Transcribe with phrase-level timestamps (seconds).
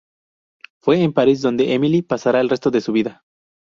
[0.81, 3.23] Fue en París donde Émile pasaría el resto de su vida.